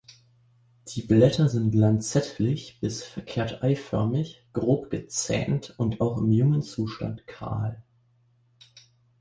Die 0.95 1.03
Blätter 1.03 1.47
sind 1.47 1.75
lanzettlich 1.75 2.79
bis 2.79 3.03
verkehrt-eiförmig, 3.03 4.43
grob 4.51 4.89
gezähnt 4.89 5.75
und 5.77 6.01
auch 6.01 6.17
im 6.17 6.31
jungen 6.31 6.63
Zustand 6.63 7.27
kahl. 7.27 7.83